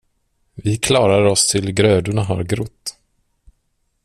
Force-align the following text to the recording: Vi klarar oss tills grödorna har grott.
Vi 0.53 0.77
klarar 0.77 1.25
oss 1.25 1.47
tills 1.47 1.69
grödorna 1.69 2.23
har 2.23 2.43
grott. 2.43 2.97